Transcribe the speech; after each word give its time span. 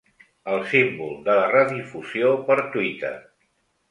El 0.53 0.61
símbol 0.71 1.11
de 1.27 1.35
la 1.41 1.43
redifusió 1.51 2.33
per 2.47 2.57
Twitter. 2.77 3.15